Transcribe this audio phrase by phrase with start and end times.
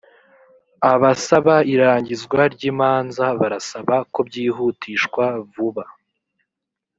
[0.91, 5.83] abasaba irangizwa ry ‘imanza barasaba kobyihutisshwa vuba.